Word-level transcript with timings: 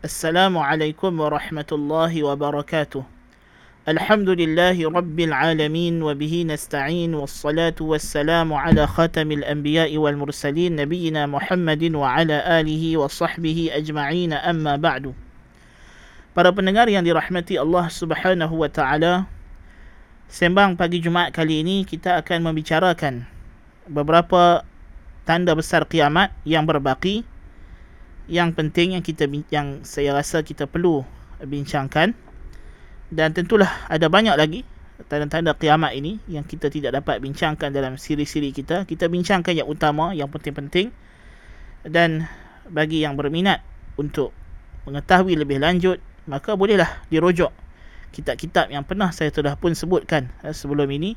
السلام 0.00 0.56
عليكم 0.56 1.12
ورحمة 1.20 1.70
الله 1.72 2.12
وبركاته 2.24 3.04
الحمد 3.84 4.28
لله 4.32 4.76
رب 4.88 5.18
العالمين 5.20 6.00
وبه 6.00 6.34
نستعين 6.48 7.12
والصلاة 7.12 7.76
والسلام 7.80 8.48
على 8.48 8.86
خاتم 8.88 9.28
الأنبياء 9.32 9.92
والمرسلين 9.92 10.80
نبينا 10.80 11.28
محمد 11.28 11.82
وعلى 11.92 12.36
آله 12.60 12.96
وصحبه 12.96 13.58
أجمعين 13.76 14.32
أما 14.32 14.80
بعد 14.80 15.12
Para 16.32 16.48
pendengar 16.48 16.88
yang 16.88 17.04
dirahmati 17.04 17.60
Allah 17.60 17.92
subhanahu 17.92 18.56
wa 18.56 18.72
ta'ala 18.72 19.28
Sembang 20.32 20.80
pagi 20.80 21.04
Jumaat 21.04 21.36
kali 21.36 21.60
ini 21.60 21.84
kita 21.84 22.16
akan 22.24 22.48
membicarakan 22.48 23.28
Beberapa 23.84 24.64
tanda 25.28 25.52
besar 25.52 25.84
kiamat 25.84 26.32
yang 26.48 26.64
berbaki 26.64 27.28
yang 28.30 28.54
penting 28.54 28.94
yang 28.94 29.02
kita 29.02 29.26
yang 29.50 29.82
saya 29.82 30.14
rasa 30.14 30.46
kita 30.46 30.70
perlu 30.70 31.02
bincangkan. 31.42 32.14
Dan 33.10 33.34
tentulah 33.34 33.90
ada 33.90 34.06
banyak 34.06 34.38
lagi 34.38 34.62
tanda-tanda 35.10 35.58
kiamat 35.58 35.98
ini 35.98 36.22
yang 36.30 36.46
kita 36.46 36.70
tidak 36.70 37.02
dapat 37.02 37.18
bincangkan 37.18 37.74
dalam 37.74 37.98
siri-siri 37.98 38.54
kita. 38.54 38.86
Kita 38.86 39.10
bincangkan 39.10 39.50
yang 39.50 39.66
utama 39.66 40.14
yang 40.14 40.30
penting-penting. 40.30 40.94
Dan 41.82 42.30
bagi 42.70 43.02
yang 43.02 43.18
berminat 43.18 43.66
untuk 43.98 44.30
mengetahui 44.86 45.34
lebih 45.34 45.58
lanjut 45.58 45.98
maka 46.30 46.54
bolehlah 46.54 46.88
dirujuk 47.10 47.50
kitab-kitab 48.14 48.70
yang 48.70 48.86
pernah 48.86 49.10
saya 49.10 49.34
telah 49.34 49.58
pun 49.58 49.74
sebutkan 49.74 50.30
eh, 50.46 50.54
sebelum 50.54 50.86
ini 50.90 51.14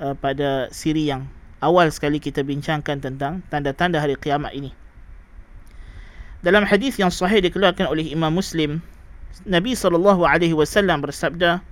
uh, 0.00 0.16
pada 0.16 0.68
siri 0.72 1.08
yang 1.08 1.28
awal 1.60 1.88
sekali 1.92 2.18
kita 2.18 2.42
bincangkan 2.42 2.98
tentang 2.98 3.44
tanda-tanda 3.52 4.00
hari 4.00 4.16
kiamat 4.16 4.52
ini. 4.56 4.81
Dalam 6.42 6.66
hadis 6.66 6.98
yang 6.98 7.14
sahih 7.14 7.38
dikeluarkan 7.38 7.86
oleh 7.86 8.10
Imam 8.10 8.34
Muslim, 8.34 8.82
Nabi 9.46 9.78
sallallahu 9.78 10.26
alaihi 10.26 10.58
wasallam 10.58 10.98
bersabda, 10.98 11.62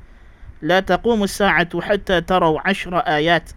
"La 0.63 0.79
taqumu 0.79 1.27
as-sa'atu 1.27 1.83
hatta 1.83 2.23
taraw 2.23 2.55
'ashra 2.63 3.03
ayat. 3.03 3.51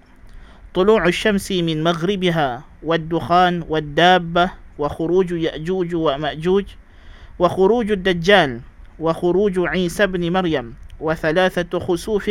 طلوع 0.74 1.06
الشمس 1.06 1.52
من 1.70 1.86
مغربها 1.86 2.66
والدخان 2.84 3.64
والدابة 3.70 4.52
وخروج 4.82 5.32
يأجوج 5.32 5.96
ومأجوج 5.96 6.66
وخروج 7.40 7.92
الدجال 7.92 8.62
وخروج 9.00 9.56
عيسى 9.60 10.08
بن 10.08 10.34
مريم 10.34 10.74
وثلاثة 11.00 11.80
خسوف 11.80 12.26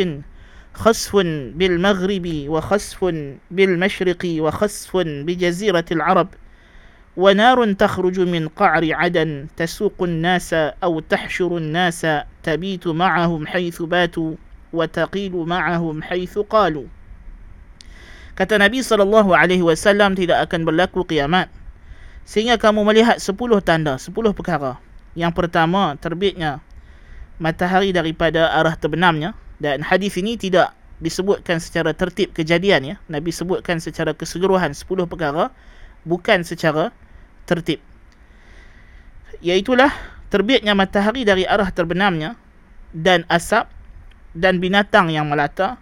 خسف 0.73 1.15
بالمغرب 1.55 2.25
وخسف 2.47 2.99
بالمشرق 3.51 4.23
وخسف 4.25 4.97
بجزيرة 4.97 5.85
العرب 5.91 6.27
ونار 7.18 7.58
تخرج 7.74 8.20
من 8.30 8.48
قعر 8.54 8.84
عدن 8.94 9.50
تسوق 9.58 9.98
الناس 9.98 10.54
أو 10.54 11.00
تحشر 11.00 11.50
الناس 11.56 12.06
تبيت 12.46 12.86
معهم 12.86 13.46
حيث 13.46 13.82
باتوا 13.82 14.32
وتقيل 14.72 15.34
معهم 15.34 15.96
حيث 16.02 16.38
قالوا 16.38 16.86
Kata 18.38 18.54
Nabi 18.54 18.86
SAW 18.86 20.14
tidak 20.14 20.38
akan 20.46 20.60
berlaku 20.62 21.02
kiamat 21.02 21.50
sehingga 22.22 22.54
kamu 22.54 22.86
melihat 22.86 23.18
sepuluh 23.18 23.58
tanda, 23.58 23.98
sepuluh 23.98 24.30
perkara. 24.30 24.78
Yang 25.18 25.42
pertama, 25.42 25.98
terbitnya 25.98 26.62
matahari 27.42 27.90
daripada 27.90 28.46
arah 28.54 28.78
terbenamnya 28.78 29.34
dan 29.58 29.82
hadis 29.82 30.14
ini 30.22 30.38
tidak 30.38 30.70
disebutkan 31.02 31.58
secara 31.58 31.90
tertib 31.90 32.30
kejadian 32.30 32.94
ya. 32.94 32.96
Nabi 33.10 33.34
sebutkan 33.34 33.82
secara 33.82 34.14
keseluruhan 34.14 34.70
sepuluh 34.70 35.10
perkara 35.10 35.50
bukan 36.06 36.46
secara 36.46 36.94
tertib. 37.45 37.79
Iaitulah 39.43 39.91
terbitnya 40.31 40.73
matahari 40.73 41.27
dari 41.27 41.43
arah 41.43 41.67
terbenamnya 41.69 42.39
dan 42.95 43.27
asap 43.27 43.67
dan 44.33 44.57
binatang 44.57 45.13
yang 45.13 45.29
melata 45.29 45.77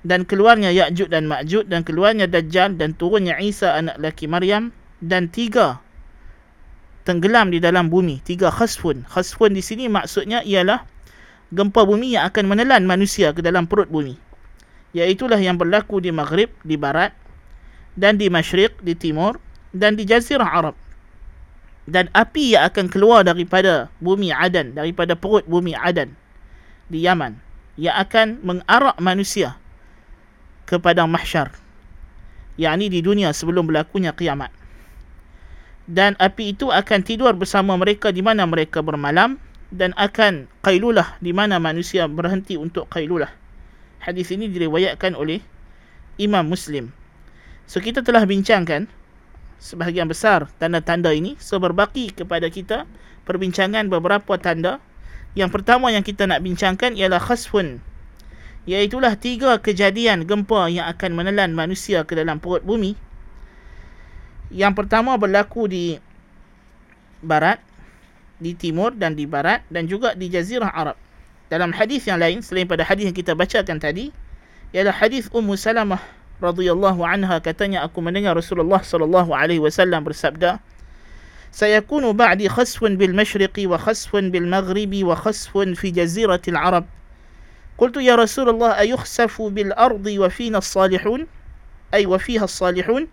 dan 0.00 0.24
keluarnya 0.24 0.72
Ya'jud 0.72 1.12
dan 1.12 1.28
Ma'jud 1.28 1.68
dan 1.68 1.84
keluarnya 1.84 2.24
Dajjal 2.24 2.76
dan 2.76 2.96
turunnya 2.96 3.36
Isa 3.40 3.76
anak 3.76 4.00
laki 4.00 4.24
Maryam 4.28 4.72
dan 5.00 5.28
tiga 5.28 5.80
tenggelam 7.04 7.52
di 7.52 7.60
dalam 7.60 7.88
bumi 7.88 8.20
tiga 8.24 8.48
khasfun. 8.52 9.04
Khasfun 9.08 9.52
di 9.52 9.64
sini 9.64 9.88
maksudnya 9.88 10.44
ialah 10.44 10.84
gempa 11.52 11.84
bumi 11.84 12.16
yang 12.16 12.28
akan 12.28 12.44
menelan 12.48 12.84
manusia 12.88 13.32
ke 13.36 13.44
dalam 13.44 13.68
perut 13.68 13.88
bumi. 13.88 14.16
Iaitulah 14.96 15.38
yang 15.38 15.54
berlaku 15.54 16.02
di 16.02 16.10
Maghrib 16.10 16.50
di 16.66 16.74
barat 16.74 17.14
dan 17.94 18.18
di 18.18 18.26
Masyriq 18.32 18.80
di 18.82 18.96
timur 18.96 19.38
dan 19.70 19.94
di 19.94 20.02
jazirah 20.02 20.50
Arab 20.50 20.74
dan 21.88 22.12
api 22.12 22.56
yang 22.58 22.68
akan 22.68 22.86
keluar 22.92 23.24
daripada 23.24 23.88
bumi 24.02 24.34
Adan 24.34 24.76
daripada 24.76 25.16
perut 25.16 25.46
bumi 25.48 25.72
Adan 25.72 26.12
di 26.92 27.04
Yaman 27.04 27.38
yang 27.80 27.96
akan 27.96 28.42
mengarak 28.44 28.96
manusia 29.00 29.56
ke 30.68 30.76
padang 30.76 31.08
mahsyar 31.08 31.54
yakni 32.60 32.92
di 32.92 33.00
dunia 33.00 33.32
sebelum 33.32 33.72
berlakunya 33.72 34.12
kiamat. 34.12 34.52
Dan 35.88 36.14
api 36.20 36.54
itu 36.54 36.68
akan 36.68 37.00
tidur 37.02 37.32
bersama 37.34 37.74
mereka 37.74 38.12
di 38.12 38.20
mana 38.20 38.44
mereka 38.44 38.84
bermalam 38.84 39.40
dan 39.72 39.96
akan 39.96 40.46
qailulah 40.62 41.16
di 41.18 41.32
mana 41.32 41.56
manusia 41.56 42.04
berhenti 42.06 42.60
untuk 42.60 42.86
qailulah. 42.92 43.32
Hadis 44.04 44.30
ini 44.30 44.46
diriwayatkan 44.52 45.16
oleh 45.16 45.42
Imam 46.20 46.46
Muslim. 46.46 46.92
So 47.66 47.82
kita 47.82 48.04
telah 48.04 48.22
bincangkan 48.28 48.86
sebahagian 49.60 50.08
besar 50.08 50.48
tanda-tanda 50.56 51.12
ini 51.12 51.36
so 51.36 51.60
berbaki 51.60 52.10
kepada 52.10 52.48
kita 52.48 52.88
perbincangan 53.28 53.86
beberapa 53.92 54.40
tanda 54.40 54.80
yang 55.36 55.52
pertama 55.52 55.92
yang 55.92 56.02
kita 56.02 56.26
nak 56.26 56.42
bincangkan 56.42 56.96
ialah 56.96 57.22
khasfun 57.22 57.84
Iaitulah 58.68 59.16
tiga 59.16 59.56
kejadian 59.56 60.28
gempa 60.28 60.68
yang 60.68 60.84
akan 60.84 61.16
menelan 61.16 61.56
manusia 61.56 62.04
ke 62.04 62.12
dalam 62.12 62.36
perut 62.36 62.60
bumi. 62.60 62.92
Yang 64.52 64.84
pertama 64.84 65.16
berlaku 65.16 65.64
di 65.64 65.96
barat, 67.24 67.56
di 68.36 68.52
timur 68.52 68.92
dan 68.92 69.16
di 69.16 69.24
barat 69.24 69.64
dan 69.72 69.88
juga 69.88 70.12
di 70.12 70.28
jazirah 70.28 70.68
Arab. 70.76 71.00
Dalam 71.48 71.72
hadis 71.72 72.04
yang 72.04 72.20
lain 72.20 72.44
selain 72.44 72.68
pada 72.68 72.84
hadis 72.84 73.08
yang 73.08 73.16
kita 73.16 73.32
bacakan 73.32 73.80
tadi, 73.80 74.12
ialah 74.76 74.92
hadis 74.92 75.32
Ummu 75.32 75.56
Salamah 75.56 76.19
radhiyallahu 76.40 77.04
anha 77.04 77.38
katanya 77.40 77.84
aku 77.84 78.00
mendengar 78.00 78.36
Rasulullah 78.36 78.80
sallallahu 78.80 79.32
alaihi 79.32 79.60
wasallam 79.60 80.04
bersabda, 80.04 80.60
"Sayakunu 81.52 82.16
ba'di 82.16 82.48
khasfun 82.48 82.96
bil 82.96 83.12
masyriqi 83.12 83.68
wa 83.68 83.76
khasfun 83.76 84.32
bil 84.32 84.48
maghribi 84.48 85.04
wa 85.04 85.16
khasfun 85.16 85.76
fi 85.76 85.92
jaziratil 85.92 86.56
Arab." 86.56 86.88
قلت 87.80 87.96
يا 87.96 88.12
رسول 88.12 88.52
الله 88.52 88.76
أيخسف 88.78 89.40
بالأرض 89.40 90.04
وفينا 90.04 90.58
الصالحون 90.60 91.26
أي 91.96 92.04
وفيها 92.04 92.44
الصالحون 92.44 93.08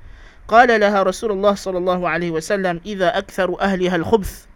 قال 0.47 0.79
لها 0.79 1.03
رسول 1.03 1.31
الله 1.31 1.53
صلى 1.55 1.77
الله 1.77 2.09
عليه 2.09 2.31
وسلم 2.35 2.83
إذا 2.83 3.17
أكثر 3.17 3.55
أهلها 3.63 3.95
الخبث 3.95 4.47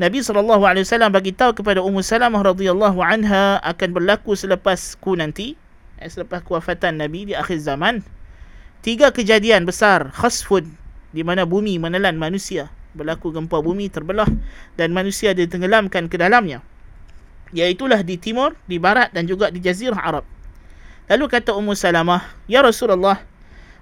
Nabi 0.00 0.24
SAW 0.24 1.12
bagi 1.12 1.36
tahu 1.36 1.60
kepada 1.60 1.84
Ummu 1.84 2.00
Salamah 2.00 2.40
radhiyallahu 2.40 3.04
anha 3.04 3.60
akan 3.60 3.92
berlaku 3.92 4.32
selepas 4.32 4.96
ku 4.96 5.12
nanti 5.12 5.52
eh, 5.52 5.60
selepas 6.08 6.40
kewafatan 6.40 6.96
Nabi 6.96 7.28
di 7.28 7.34
akhir 7.36 7.60
zaman 7.60 8.00
tiga 8.80 9.12
kejadian 9.12 9.68
besar 9.68 10.08
khasfun 10.16 10.72
di 11.12 11.20
mana 11.20 11.44
bumi 11.44 11.76
menelan 11.76 12.16
manusia 12.16 12.72
berlaku 12.96 13.34
gempa 13.34 13.60
bumi 13.60 13.92
terbelah 13.92 14.28
dan 14.80 14.96
manusia 14.96 15.36
ditenggelamkan 15.36 16.08
ke 16.08 16.16
dalamnya 16.16 16.64
iaitulah 17.50 18.02
di 18.06 18.16
timur, 18.18 18.54
di 18.66 18.78
barat 18.78 19.10
dan 19.10 19.26
juga 19.26 19.50
di 19.50 19.58
jazirah 19.58 19.98
Arab. 19.98 20.24
Lalu 21.10 21.26
kata 21.26 21.50
Ummu 21.58 21.74
Salamah, 21.74 22.22
"Ya 22.46 22.62
Rasulullah, 22.62 23.18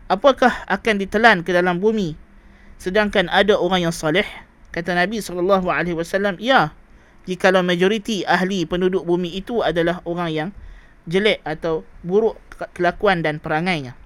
apakah 0.08 0.64
akan 0.64 0.94
ditelan 0.96 1.44
ke 1.44 1.52
dalam 1.52 1.76
bumi 1.76 2.16
sedangkan 2.80 3.28
ada 3.28 3.60
orang 3.60 3.88
yang 3.88 3.94
saleh?" 3.94 4.24
Kata 4.72 4.96
Nabi 4.96 5.20
sallallahu 5.20 5.68
alaihi 5.68 5.96
wasallam, 5.96 6.40
"Ya, 6.40 6.72
jika 7.28 7.52
majoriti 7.60 8.24
ahli 8.24 8.64
penduduk 8.64 9.04
bumi 9.04 9.36
itu 9.36 9.60
adalah 9.60 10.00
orang 10.08 10.30
yang 10.32 10.48
jelek 11.08 11.40
atau 11.48 11.82
buruk 12.04 12.36
kelakuan 12.76 13.24
dan 13.24 13.40
perangainya." 13.40 13.96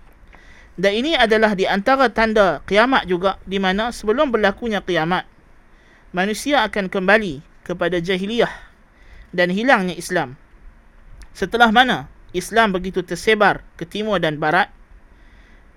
Dan 0.72 0.96
ini 0.96 1.12
adalah 1.12 1.52
di 1.52 1.68
antara 1.68 2.08
tanda 2.08 2.64
kiamat 2.64 3.04
juga 3.04 3.36
di 3.44 3.60
mana 3.60 3.92
sebelum 3.92 4.32
berlakunya 4.32 4.80
kiamat 4.80 5.28
manusia 6.16 6.64
akan 6.64 6.88
kembali 6.88 7.44
kepada 7.60 8.00
jahiliyah 8.00 8.52
dan 9.36 9.52
hilangnya 9.52 9.96
Islam. 9.96 10.40
Setelah 11.36 11.72
mana 11.72 12.08
Islam 12.36 12.72
begitu 12.72 13.04
tersebar 13.04 13.64
ke 13.76 13.84
timur 13.84 14.20
dan 14.20 14.40
barat 14.40 14.68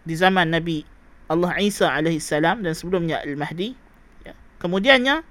di 0.07 0.15
zaman 0.15 0.51
Nabi 0.51 0.87
Allah 1.31 1.57
Isa 1.59 1.89
alaihi 1.89 2.21
salam 2.21 2.61
dan 2.61 2.77
sebelumnya 2.77 3.23
Al-Mahdi, 3.23 3.73
ya. 4.27 4.33
kemudiannya 4.61 5.25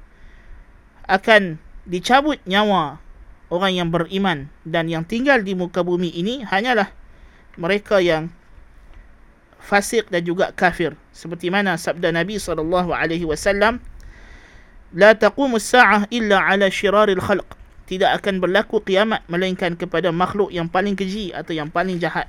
akan 1.07 1.61
dicabut 1.87 2.41
nyawa 2.49 2.99
orang 3.55 3.79
yang 3.79 3.89
beriman 3.95 4.51
dan 4.67 4.91
yang 4.91 5.07
tinggal 5.07 5.39
di 5.39 5.55
muka 5.55 5.87
bumi 5.87 6.11
ini 6.11 6.43
hanyalah 6.43 6.91
mereka 7.55 8.03
yang 8.03 8.35
fasik 9.63 10.11
dan 10.11 10.27
juga 10.27 10.51
kafir. 10.51 10.99
Seperti 11.15 11.49
mana 11.49 11.79
sabda 11.79 12.11
Nabi 12.11 12.37
sallallahu 12.43 12.91
alaihi 12.91 13.25
wasallam 13.25 13.79
la 14.91 15.15
taqumu 15.15 15.57
as-sa'ah 15.63 16.11
illa 16.11 16.43
'ala 16.43 16.67
syiraril 16.69 17.23
khalq. 17.23 17.47
Tidak 17.85 18.11
akan 18.11 18.41
berlaku 18.41 18.81
kiamat 18.81 19.23
melainkan 19.29 19.77
kepada 19.77 20.09
makhluk 20.09 20.49
yang 20.51 20.67
paling 20.67 20.97
keji 20.97 21.31
atau 21.37 21.53
yang 21.53 21.69
paling 21.69 22.01
jahat. 22.01 22.27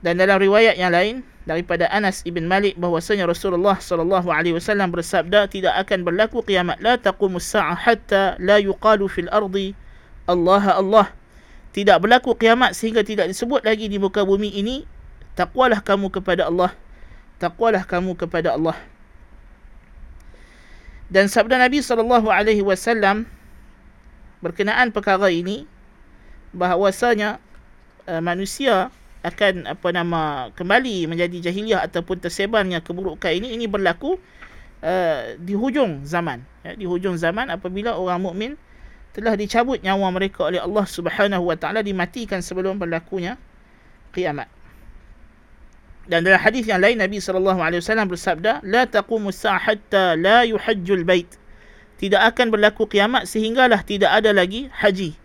Dan 0.00 0.18
dalam 0.20 0.40
riwayat 0.40 0.76
yang 0.76 0.92
lain 0.92 1.24
daripada 1.46 1.86
Anas 1.94 2.26
ibn 2.26 2.50
Malik 2.50 2.74
bahwasanya 2.74 3.30
Rasulullah 3.30 3.78
sallallahu 3.78 4.28
alaihi 4.34 4.58
wasallam 4.58 4.90
bersabda 4.90 5.46
tidak 5.46 5.78
akan 5.86 6.02
berlaku 6.02 6.42
kiamat. 6.42 6.82
La 6.82 6.98
taqumu 6.98 7.38
as-sa'ah 7.38 7.78
hatta 7.78 8.34
la 8.42 8.58
yuqalu 8.58 9.06
fil 9.06 9.30
ardi 9.30 9.72
Allah 10.26 10.74
Allah. 10.74 11.06
Tidak 11.70 12.02
berlaku 12.02 12.34
kiamat 12.34 12.74
sehingga 12.74 13.06
tidak 13.06 13.30
disebut 13.30 13.62
lagi 13.62 13.86
di 13.86 13.96
muka 14.02 14.26
bumi 14.26 14.50
ini 14.58 14.82
takwalah 15.38 15.78
kamu 15.78 16.10
kepada 16.10 16.50
Allah. 16.50 16.74
Takwalah 17.38 17.86
kamu 17.86 18.18
kepada 18.18 18.58
Allah. 18.58 18.74
Dan 21.06 21.30
sabda 21.30 21.62
Nabi 21.62 21.78
sallallahu 21.78 22.26
alaihi 22.26 22.66
wasallam 22.66 23.30
berkenaan 24.42 24.90
perkara 24.90 25.30
ini 25.30 25.70
bahawasanya 26.50 27.38
uh, 28.10 28.18
manusia 28.18 28.90
akan 29.26 29.66
apa 29.66 29.88
nama 29.90 30.54
kembali 30.54 31.10
menjadi 31.10 31.50
jahiliah 31.50 31.82
ataupun 31.82 32.22
tersebarnya 32.22 32.78
keburukan 32.78 33.34
ini 33.34 33.58
ini 33.58 33.66
berlaku 33.66 34.22
uh, 34.86 35.34
di 35.42 35.58
hujung 35.58 36.06
zaman 36.06 36.46
ya, 36.62 36.78
di 36.78 36.86
hujung 36.86 37.18
zaman 37.18 37.50
apabila 37.50 37.98
orang 37.98 38.22
mukmin 38.22 38.52
telah 39.10 39.34
dicabut 39.34 39.82
nyawa 39.82 40.14
mereka 40.14 40.46
oleh 40.46 40.62
Allah 40.62 40.86
Subhanahu 40.86 41.50
wa 41.50 41.58
taala 41.58 41.82
dimatikan 41.82 42.38
sebelum 42.38 42.78
berlakunya 42.78 43.34
kiamat. 44.14 44.46
Dan 46.06 46.22
dalam 46.22 46.38
hadis 46.38 46.70
yang 46.70 46.78
lain 46.78 47.02
Nabi 47.02 47.18
sallallahu 47.18 47.58
alaihi 47.58 47.82
wasallam 47.82 48.06
bersabda, 48.06 48.62
"La 48.62 48.86
taqumu 48.86 49.34
as-sa'a 49.34 49.58
hatta 49.58 50.14
la 50.14 50.46
yuhajjul 50.46 51.02
bait." 51.02 51.26
Tidak 51.98 52.20
akan 52.20 52.54
berlaku 52.54 52.86
kiamat 52.86 53.26
sehinggalah 53.26 53.82
tidak 53.82 54.14
ada 54.14 54.30
lagi 54.30 54.70
haji. 54.70 55.18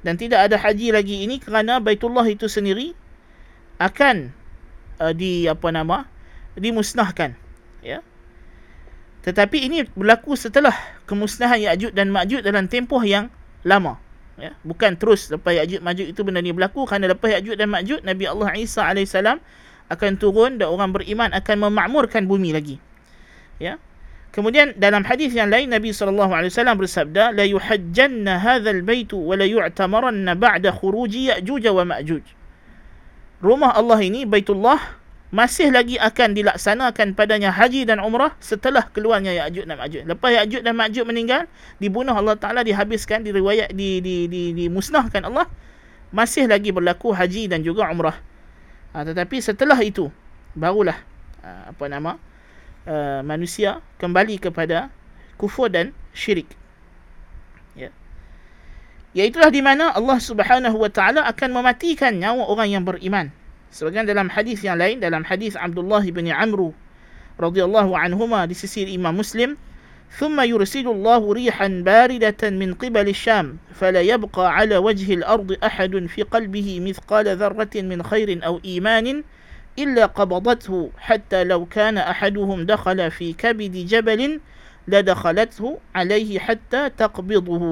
Dan 0.00 0.14
tidak 0.16 0.48
ada 0.48 0.56
haji 0.56 0.94
lagi 0.94 1.26
ini 1.26 1.42
kerana 1.42 1.82
Baitullah 1.82 2.24
itu 2.24 2.46
sendiri 2.46 2.94
akan 3.78 4.34
uh, 5.00 5.14
di 5.14 5.46
apa 5.46 5.70
nama? 5.70 6.06
dimusnahkan. 6.58 7.38
Ya. 7.80 8.02
Tetapi 9.22 9.70
ini 9.70 9.86
berlaku 9.94 10.34
setelah 10.34 10.74
kemusnahan 11.06 11.62
Ya'juj 11.62 11.94
dan 11.94 12.10
Ma'juj 12.10 12.42
dalam 12.42 12.66
tempoh 12.66 13.00
yang 13.02 13.30
lama. 13.62 13.98
Ya, 14.38 14.54
bukan 14.62 14.94
terus 14.94 15.30
lepas 15.34 15.50
Ya'juj 15.50 15.82
Ma'juj 15.82 16.06
itu 16.14 16.20
benda 16.22 16.38
ni 16.38 16.54
berlaku 16.54 16.86
kerana 16.86 17.10
lepas 17.10 17.30
Ya'juj 17.30 17.58
dan 17.58 17.70
Ma'juj 17.70 18.06
Nabi 18.06 18.24
Allah 18.26 18.54
Isa 18.54 18.86
AS 18.86 19.14
akan 19.88 20.12
turun 20.20 20.60
dan 20.60 20.68
orang 20.68 20.94
beriman 20.94 21.32
akan 21.34 21.70
memakmurkan 21.70 22.28
bumi 22.28 22.54
lagi. 22.54 22.76
Ya. 23.58 23.82
Kemudian 24.30 24.76
dalam 24.76 25.02
hadis 25.02 25.32
yang 25.32 25.48
lain 25.48 25.72
Nabi 25.72 25.90
SAW 25.90 26.28
bersabda 26.52 27.32
la 27.34 27.44
yuhajjanna 27.48 28.38
hadzal 28.38 28.84
bait 28.84 29.10
wa 29.10 29.34
la 29.34 29.48
yu'tamaranna 29.48 30.36
ba'da 30.38 30.70
khuruji 30.70 31.32
Ya'juj 31.34 31.64
wa 31.74 31.84
Ma'juj. 31.84 32.37
Rumah 33.38 33.70
Allah 33.70 34.02
ini 34.02 34.26
Baitullah 34.26 34.98
masih 35.28 35.70
lagi 35.70 36.00
akan 36.00 36.34
dilaksanakan 36.34 37.12
padanya 37.12 37.52
haji 37.52 37.84
dan 37.84 38.00
umrah 38.00 38.32
setelah 38.40 38.88
keluarnya 38.90 39.30
Ya'juj 39.44 39.68
dan 39.68 39.76
Ma'juj. 39.76 40.02
Lepas 40.08 40.30
Ya'juj 40.34 40.60
dan 40.64 40.74
Ma'juj 40.74 41.04
meninggal, 41.04 41.44
dibunuh 41.76 42.16
Allah 42.16 42.34
Taala 42.34 42.64
dihabiskan 42.64 43.22
diriwayat 43.22 43.70
di 43.76 44.00
di 44.00 44.26
di 44.26 44.56
dimusnahkan 44.56 45.28
Allah, 45.28 45.46
masih 46.10 46.48
lagi 46.48 46.72
berlaku 46.72 47.12
haji 47.12 47.46
dan 47.46 47.60
juga 47.60 47.86
umrah. 47.92 48.16
Ha, 48.96 49.04
tetapi 49.04 49.36
setelah 49.44 49.76
itu 49.84 50.08
barulah 50.56 50.96
ha, 51.44 51.70
apa 51.70 51.84
nama 51.92 52.16
uh, 52.88 53.20
manusia 53.20 53.84
kembali 54.00 54.40
kepada 54.40 54.88
kufur 55.36 55.68
dan 55.68 55.92
syirik. 56.16 56.48
Iaitulah 59.18 59.50
di 59.50 59.58
mana 59.58 59.90
Allah 59.98 60.22
Subhanahu 60.22 60.78
wa 60.78 60.86
taala 60.86 61.26
akan 61.26 61.50
mematikan 61.50 62.22
nyawa 62.22 62.46
orang 62.54 62.70
yang 62.70 62.86
beriman. 62.86 63.34
Sebagian 63.74 64.06
dalam 64.06 64.30
hadis 64.30 64.62
yang 64.62 64.78
lain 64.78 65.02
dalam 65.02 65.26
hadis 65.26 65.58
Abdullah 65.58 66.06
bin 66.06 66.30
Amr 66.30 66.70
radhiyallahu 67.34 67.98
anhuma 67.98 68.46
di 68.46 68.54
sisi 68.54 68.86
Imam 68.86 69.18
Muslim 69.18 69.58
ثم 70.08 70.40
يرسل 70.40 70.88
الله 70.88 71.20
ريحا 71.20 71.68
باردة 71.84 72.40
من 72.56 72.80
قبل 72.80 73.06
الشام 73.12 73.60
فلا 73.76 74.00
يبقى 74.00 74.44
على 74.56 74.80
وجه 74.80 75.20
الأرض 75.20 75.60
أحد 75.60 76.08
في 76.08 76.24
قلبه 76.24 76.80
مثقال 76.80 77.28
ذرة 77.36 77.74
من 77.84 78.00
خير 78.00 78.40
أو 78.40 78.56
إيمان 78.64 79.06
إلا 79.78 80.04
قبضته 80.06 80.90
حتى 80.96 81.44
لو 81.44 81.68
كان 81.68 81.98
أحدهم 81.98 82.58
دخل 82.64 83.10
في 83.10 83.36
كبد 83.36 83.74
جبل 83.84 84.40
لدخلته 84.88 85.78
عليه 85.94 86.38
حتى 86.38 86.82
تقبضه 86.96 87.62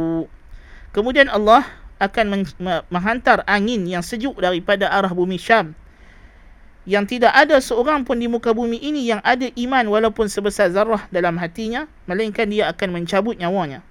Kemudian 0.96 1.28
Allah 1.28 1.68
akan 2.00 2.48
menghantar 2.88 3.44
angin 3.44 3.84
yang 3.84 4.00
sejuk 4.00 4.40
daripada 4.40 4.88
arah 4.88 5.12
bumi 5.12 5.36
Syam. 5.36 5.76
Yang 6.88 7.18
tidak 7.18 7.36
ada 7.36 7.60
seorang 7.60 8.00
pun 8.08 8.16
di 8.16 8.24
muka 8.32 8.56
bumi 8.56 8.80
ini 8.80 9.04
yang 9.04 9.20
ada 9.20 9.52
iman 9.60 9.84
walaupun 9.92 10.32
sebesar 10.32 10.72
zarah 10.72 11.04
dalam 11.12 11.36
hatinya 11.36 11.84
melainkan 12.08 12.48
dia 12.48 12.72
akan 12.72 12.96
mencabut 12.96 13.36
nyawanya. 13.36 13.84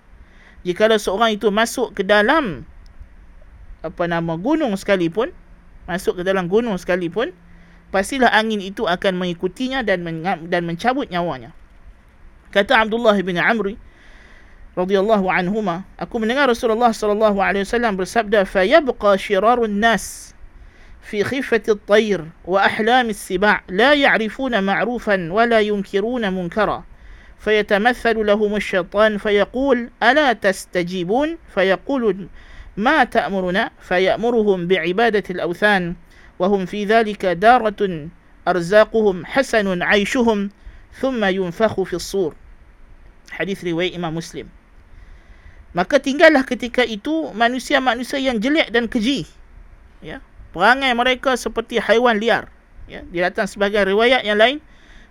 Jika 0.66 0.90
seorang 0.98 1.38
itu 1.38 1.54
masuk 1.54 1.94
ke 1.94 2.02
dalam 2.02 2.66
apa 3.86 4.10
nama 4.10 4.34
gunung 4.34 4.74
sekalipun 4.74 5.30
masuk 5.86 6.18
ke 6.18 6.22
dalam 6.26 6.50
gunung 6.50 6.74
sekalipun 6.74 7.38
pastilah 7.94 8.34
angin 8.34 8.58
itu 8.58 8.90
akan 8.90 9.22
mengikutinya 9.22 9.86
dan 9.86 10.02
dan 10.50 10.62
mencabut 10.66 11.06
nyawanya. 11.14 11.54
Kata 12.50 12.82
Abdullah 12.82 13.14
bin 13.22 13.38
Amr 13.38 13.78
radhiyallahu 14.78 15.32
anhuma. 15.32 15.84
Aku 15.98 16.20
mendengar 16.20 16.52
Rasulullah 16.52 16.92
sallallahu 16.92 17.40
alaihi 17.40 17.64
wasallam 17.64 17.96
bersabda 17.96 18.46
fayabqa 18.46 19.16
syirarun 19.18 19.80
nas 19.80 20.36
في 21.06 21.24
خفة 21.24 21.62
الطير 21.70 22.26
وأحلام 22.46 23.10
السباع 23.10 23.62
لا 23.70 23.94
يعرفون 23.94 24.64
معروفا 24.64 25.34
ولا 25.34 25.60
ينكرون 25.60 26.34
منكرا 26.34 26.84
فيتمثل 27.40 28.26
لهم 28.26 28.56
الشيطان 28.56 29.18
فيقول 29.18 29.90
ألا 30.04 30.34
تستجيبون 30.34 31.38
فيقول 31.54 32.28
ما 32.78 33.04
تأمرنا 33.04 33.72
فيأمرهم 33.82 34.68
بعبادة 34.68 35.24
الأوثان 35.30 35.96
وهم 36.40 36.66
في 36.66 36.86
ذلك 36.86 37.26
دارة 37.26 38.08
أرزاقهم 38.48 39.26
حسن 39.26 39.82
عيشهم 39.82 40.50
ثم 40.94 41.26
ينفخ 41.26 41.82
في 41.82 41.94
الصور 41.94 42.36
حديث 43.32 43.66
رواية 43.66 43.96
إمام 43.96 44.16
مسلم 44.16 44.48
maka 45.76 46.00
tinggallah 46.00 46.48
ketika 46.48 46.88
itu 46.88 47.30
manusia-manusia 47.36 48.18
yang 48.18 48.40
jelek 48.40 48.72
dan 48.72 48.88
keji 48.88 49.28
ya 50.00 50.24
perangai 50.56 50.96
mereka 50.96 51.36
seperti 51.36 51.84
haiwan 51.84 52.16
liar. 52.16 52.48
Ya, 52.88 53.04
dia 53.12 53.28
datang 53.28 53.52
sebagai 53.52 53.84
riwayat 53.84 54.24
yang 54.24 54.40
lain, 54.40 54.64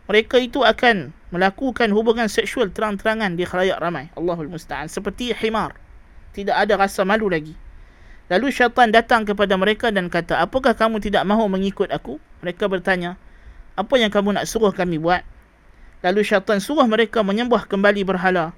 mereka 0.09 0.41
itu 0.41 0.65
akan 0.65 1.13
melakukan 1.29 1.93
hubungan 1.93 2.33
seksual 2.33 2.73
terang-terangan 2.73 3.37
di 3.37 3.45
khalayak 3.45 3.77
ramai. 3.77 4.09
Allahul 4.17 4.49
Musta'an. 4.49 4.89
Seperti 4.89 5.37
himar. 5.37 5.77
Tidak 6.33 6.57
ada 6.57 6.81
rasa 6.81 7.05
malu 7.05 7.29
lagi. 7.29 7.53
Lalu 8.33 8.49
syaitan 8.49 8.89
datang 8.89 9.29
kepada 9.29 9.53
mereka 9.61 9.93
dan 9.93 10.09
kata, 10.09 10.41
apakah 10.41 10.73
kamu 10.73 10.97
tidak 11.05 11.29
mahu 11.29 11.45
mengikut 11.45 11.93
aku? 11.93 12.17
Mereka 12.41 12.73
bertanya, 12.73 13.21
apa 13.77 14.01
yang 14.01 14.09
kamu 14.09 14.41
nak 14.41 14.49
suruh 14.49 14.73
kami 14.73 14.97
buat? 14.97 15.21
Lalu 16.01 16.25
syaitan 16.25 16.57
suruh 16.57 16.89
mereka 16.89 17.21
menyembah 17.21 17.69
kembali 17.69 18.01
berhala. 18.07 18.57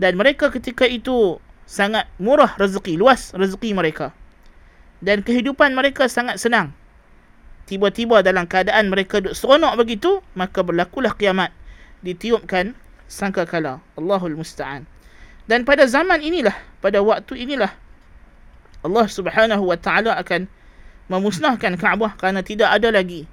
Dan 0.00 0.16
mereka 0.16 0.48
ketika 0.48 0.88
itu 0.88 1.36
sangat 1.68 2.08
murah 2.16 2.56
rezeki, 2.56 2.96
luas 2.96 3.36
rezeki 3.36 3.76
mereka 3.76 4.16
dan 5.04 5.24
kehidupan 5.24 5.72
mereka 5.72 6.06
sangat 6.06 6.36
senang. 6.40 6.76
Tiba-tiba 7.64 8.20
dalam 8.20 8.44
keadaan 8.44 8.92
mereka 8.92 9.20
duduk 9.20 9.36
seronok 9.36 9.80
begitu, 9.80 10.20
maka 10.36 10.60
berlakulah 10.60 11.16
kiamat. 11.16 11.52
Ditiupkan 12.00 12.76
sangka 13.08 13.44
kala. 13.44 13.80
Allahul 13.96 14.36
Musta'an. 14.36 14.84
Dan 15.48 15.64
pada 15.66 15.84
zaman 15.88 16.20
inilah, 16.22 16.54
pada 16.80 17.00
waktu 17.02 17.44
inilah, 17.44 17.72
Allah 18.80 19.06
Subhanahu 19.06 19.68
Wa 19.68 19.78
Taala 19.78 20.16
akan 20.16 20.48
memusnahkan 21.10 21.76
Kaabah 21.76 22.16
kerana 22.16 22.40
tidak 22.40 22.70
ada 22.70 22.88
lagi 22.94 23.26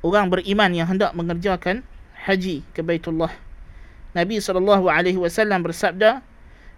orang 0.00 0.32
beriman 0.32 0.70
yang 0.72 0.88
hendak 0.88 1.12
mengerjakan 1.12 1.84
haji 2.24 2.64
ke 2.72 2.80
Baitullah. 2.80 3.30
Nabi 4.15 4.39
sallallahu 4.39 4.87
alaihi 4.87 5.19
wasallam 5.19 5.63
bersabda, 5.63 6.23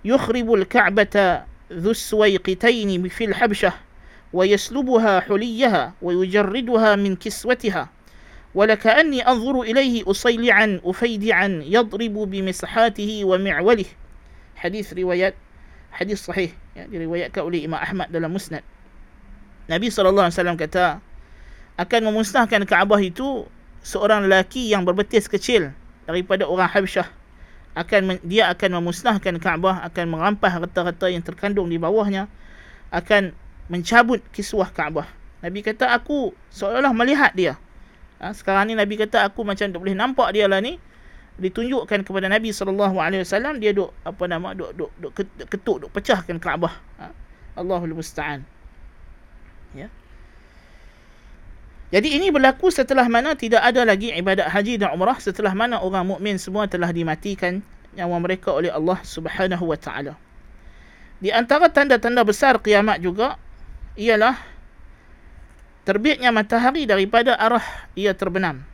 "Yukhribul 0.02 0.66
Ka'bata 0.66 1.46
dhu 1.70 1.94
suwayqitayn 1.94 2.90
fil 3.10 3.34
Habsyah." 3.34 3.88
ويسلبها 4.34 5.20
حليها 5.20 5.94
ويجردها 6.02 6.96
من 6.96 7.16
كسوتها 7.16 7.90
ولكأني 8.56 9.20
أنظر 9.28 9.62
إليه 9.62 10.04
أصيلعا 10.08 10.82
أفيدعا 10.84 11.48
يضرب 11.64 12.14
بمسحاته 12.14 13.12
ومعوله 13.26 13.86
حديث 14.56 14.94
روايات 14.94 15.36
حديث 15.92 16.18
صحيح 16.26 16.52
يعني 16.76 17.06
روايات 17.06 17.32
كأولي 17.32 17.66
إمام 17.66 17.80
أحمد 17.80 18.08
dalam 18.12 18.34
musnad 18.34 18.64
Nabi 19.68 19.92
SAW 19.92 20.32
kata 20.32 21.04
akan 21.76 22.02
memusnahkan 22.12 22.64
Kaabah 22.64 23.00
itu 23.04 23.44
seorang 23.84 24.28
lelaki 24.28 24.72
yang 24.72 24.88
berbetis 24.88 25.28
kecil 25.28 25.76
daripada 26.08 26.48
orang 26.48 26.72
Habsyah 26.72 27.08
akan 27.73 28.21
dia 28.21 28.53
akan 28.53 28.81
memusnahkan 28.81 29.41
Kaabah 29.41 29.81
akan 29.89 30.05
merampas 30.13 30.53
harta-harta 30.53 31.09
yang 31.09 31.25
terkandung 31.25 31.73
di 31.73 31.81
bawahnya 31.81 32.29
akan 32.93 33.33
mencabut 33.73 34.21
kiswah 34.33 34.69
Kaabah. 34.69 35.09
Nabi 35.41 35.65
kata 35.65 35.91
aku 35.91 36.37
seolah-olah 36.53 36.93
melihat 36.93 37.33
dia. 37.33 37.57
Ha, 38.21 38.31
sekarang 38.37 38.71
ni 38.71 38.75
Nabi 38.77 39.01
kata 39.01 39.27
aku 39.27 39.43
macam 39.43 39.67
tak 39.67 39.81
boleh 39.81 39.97
nampak 39.97 40.31
dia 40.37 40.47
lah 40.47 40.61
ni. 40.61 40.77
Ditunjukkan 41.41 42.05
kepada 42.05 42.29
Nabi 42.29 42.53
wasallam 43.25 43.57
dia 43.57 43.73
duk 43.73 43.89
apa 44.05 44.23
nama 44.29 44.53
duk 44.53 44.77
duk 44.77 44.93
duk 45.01 45.13
ketuk 45.49 45.89
duk 45.89 45.91
pecahkan 45.91 46.37
Kaabah. 46.37 46.77
Ha? 47.01 47.09
Allahul 47.57 47.97
musta'an. 47.97 48.45
Ya 49.73 49.89
jadi 51.93 52.09
ini 52.09 52.33
berlaku 52.33 52.73
setelah 52.73 53.05
mana 53.05 53.37
tidak 53.37 53.61
ada 53.61 53.85
lagi 53.85 54.17
ibadat 54.17 54.49
haji 54.49 54.81
dan 54.81 54.97
umrah 54.97 55.21
setelah 55.21 55.53
mana 55.53 55.77
orang 55.77 56.09
mukmin 56.09 56.41
semua 56.41 56.65
telah 56.65 56.89
dimatikan 56.89 57.61
nyawa 57.93 58.17
mereka 58.17 58.49
oleh 58.49 58.73
Allah 58.73 58.97
Subhanahu 59.05 59.69
wa 59.69 59.77
taala. 59.77 60.17
Di 61.21 61.29
antara 61.29 61.69
tanda-tanda 61.69 62.25
besar 62.25 62.57
kiamat 62.65 63.05
juga 63.05 63.37
ialah 64.01 64.41
terbitnya 65.85 66.33
matahari 66.33 66.89
daripada 66.89 67.37
arah 67.37 67.63
ia 67.93 68.17
terbenam. 68.17 68.65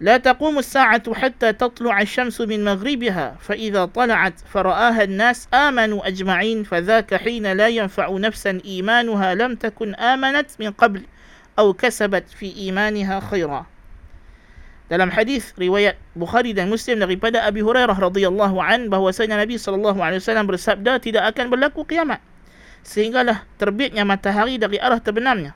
لا 0.00 0.16
تقوم 0.16 0.64
الساعة 0.64 1.14
حتى 1.14 1.52
تطلع 1.52 2.00
الشمس 2.00 2.40
من 2.40 2.64
مغربها 2.64 3.36
فإذا 3.40 3.84
طلعت 3.84 4.40
فرآها 4.48 5.02
الناس 5.04 5.48
آمنوا 5.52 6.08
أجمعين 6.08 6.64
فذاك 6.64 7.14
حين 7.14 7.52
لا 7.52 7.68
ينفع 7.68 8.08
نفسا 8.08 8.64
إيمانها 8.64 9.34
لم 9.34 9.60
تكن 9.60 9.94
آمنت 9.94 10.48
من 10.56 10.72
قبل 10.72 11.04
atau 11.60 11.76
kasabat 11.76 12.24
fi 12.32 12.48
imaniha 12.72 13.20
khaira. 13.20 13.68
Dalam 14.88 15.12
hadis 15.12 15.52
riwayat 15.60 16.00
Bukhari 16.16 16.56
dan 16.56 16.72
Muslim 16.72 16.98
daripada 16.98 17.44
Abi 17.44 17.60
Hurairah 17.60 17.94
radhiyallahu 17.94 18.58
an 18.58 18.88
bahwasanya 18.88 19.36
Nabi 19.36 19.60
sallallahu 19.60 20.00
alaihi 20.00 20.24
wasallam 20.24 20.48
bersabda 20.48 20.98
tidak 21.04 21.28
akan 21.36 21.52
berlaku 21.52 21.84
kiamat 21.84 22.18
sehinggalah 22.80 23.44
terbitnya 23.60 24.08
matahari 24.08 24.56
dari 24.56 24.80
arah 24.80 24.98
terbenamnya. 25.04 25.52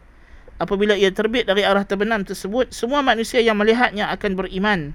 Apabila 0.61 0.93
ia 0.93 1.09
terbit 1.09 1.49
dari 1.49 1.65
arah 1.65 1.89
terbenam 1.89 2.21
tersebut, 2.23 2.71
semua 2.71 3.01
manusia 3.01 3.41
yang 3.41 3.57
melihatnya 3.57 4.13
akan 4.13 4.39
beriman. 4.39 4.93